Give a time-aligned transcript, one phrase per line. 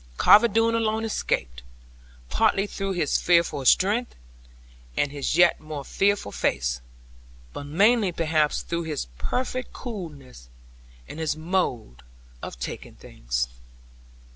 [0.17, 1.61] Carver Doone alone escaped.
[2.27, 4.15] Partly through his fearful strength,
[4.97, 6.81] and his yet more fearful face;
[7.53, 10.49] but mainly perhaps through his perfect coolness,
[11.07, 12.01] and his mode
[12.41, 13.47] of taking things.